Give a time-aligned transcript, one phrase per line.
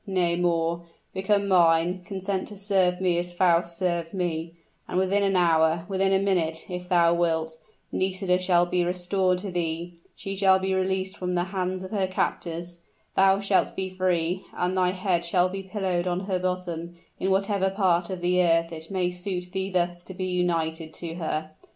[0.07, 0.81] Nay, more
[1.13, 4.55] become mine, consent to serve me as Faust served me,
[4.87, 7.59] and within an hour, within a minute if thou wilt,
[7.91, 12.07] Nisida shall be restored to thee, she shall be released from the hands of her
[12.07, 12.79] captors,
[13.15, 17.69] thou shalt be free, and thy head shall be pillowed on her bosom, in whatever
[17.69, 21.51] part of the earth it may suit thee thus to be united to her.